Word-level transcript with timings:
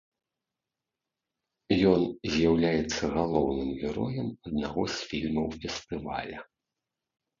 Ён 1.91 2.01
з'яўляецца 2.35 3.03
галоўным 3.17 3.69
героем 3.85 4.27
аднаго 4.49 4.81
з 4.95 5.07
фільмаў 5.13 5.47
фестываля. 5.61 6.39